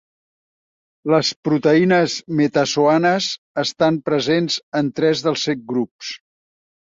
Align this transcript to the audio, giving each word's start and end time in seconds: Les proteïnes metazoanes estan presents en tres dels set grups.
Les 1.13 1.27
proteïnes 1.49 2.15
metazoanes 2.39 3.27
estan 3.65 4.01
presents 4.09 4.57
en 4.81 4.89
tres 5.01 5.21
dels 5.27 5.45
set 5.51 5.61
grups. 5.75 6.11